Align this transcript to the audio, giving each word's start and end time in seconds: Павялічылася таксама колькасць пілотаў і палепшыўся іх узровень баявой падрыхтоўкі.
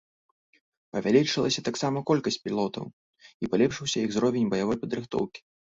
Павялічылася 0.95 1.65
таксама 1.69 1.97
колькасць 2.13 2.41
пілотаў 2.47 2.85
і 3.45 3.55
палепшыўся 3.55 3.97
іх 4.07 4.13
узровень 4.17 4.51
баявой 4.57 4.77
падрыхтоўкі. 4.87 5.39